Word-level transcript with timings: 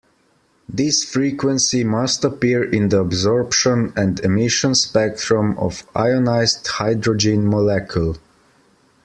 This 0.67 1.03
frequency 1.03 1.83
must 1.83 2.23
appear 2.25 2.63
in 2.63 2.89
the 2.89 3.01
absorption 3.01 3.93
and 3.95 4.19
emission 4.21 4.73
spectrum 4.73 5.55
of 5.59 5.87
ionized 5.95 6.65
hydrogen 6.65 7.45
molecule. 7.45 8.17